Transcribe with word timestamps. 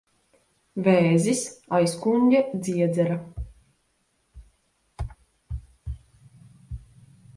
Vēzis. 0.85 1.41
Aizkuņģa 1.79 2.41
dziedzera. 2.69 3.19